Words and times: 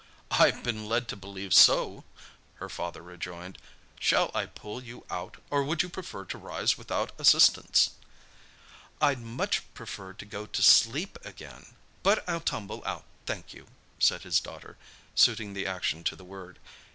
"I've 0.31 0.63
been 0.63 0.89
led 0.89 1.07
to 1.09 1.15
believe 1.15 1.53
so," 1.53 2.03
her 2.55 2.69
father 2.69 3.03
rejoined. 3.03 3.59
"Shall 3.99 4.31
I 4.33 4.47
pull 4.47 4.81
you 4.81 5.05
out, 5.11 5.37
or 5.51 5.61
would 5.63 5.83
you 5.83 5.89
prefer 5.89 6.25
to 6.25 6.39
rise 6.39 6.75
without 6.75 7.11
assistance?" 7.19 7.91
"I'd 8.99 9.19
much 9.19 9.61
prefer 9.75 10.13
to 10.13 10.25
go 10.25 10.47
to 10.47 10.63
sleep 10.63 11.19
again—but 11.23 12.27
I'll 12.27 12.39
tumble 12.41 12.81
out, 12.83 13.05
thank 13.27 13.53
you," 13.53 13.67
said 13.99 14.23
his 14.23 14.39
daughter, 14.39 14.75
suiting 15.13 15.53
the 15.53 15.67
action 15.67 16.03
to 16.05 16.15
the 16.15 16.25
word. 16.25 16.57